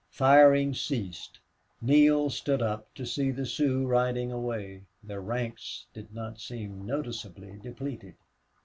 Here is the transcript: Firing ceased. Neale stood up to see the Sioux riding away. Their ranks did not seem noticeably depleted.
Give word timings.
Firing 0.09 0.73
ceased. 0.73 1.39
Neale 1.79 2.31
stood 2.31 2.59
up 2.63 2.91
to 2.95 3.05
see 3.05 3.29
the 3.29 3.45
Sioux 3.45 3.85
riding 3.85 4.31
away. 4.31 4.81
Their 5.03 5.21
ranks 5.21 5.85
did 5.93 6.11
not 6.11 6.39
seem 6.39 6.87
noticeably 6.87 7.59
depleted. 7.61 8.15